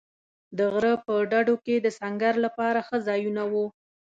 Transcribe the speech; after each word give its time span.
د 0.57 0.59
غره 0.73 0.93
په 1.05 1.13
ډډو 1.31 1.55
کې 1.65 1.75
د 1.81 1.87
سنګر 1.99 2.33
لپاره 2.45 2.79
ښه 2.87 2.97
ځایونه 3.07 3.43
و. 3.51 3.53